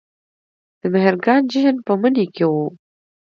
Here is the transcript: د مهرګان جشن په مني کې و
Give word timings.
د 0.81 0.83
مهرګان 0.93 1.41
جشن 1.51 1.75
په 1.87 1.93
مني 2.01 2.25
کې 2.35 2.45
و 2.51 2.53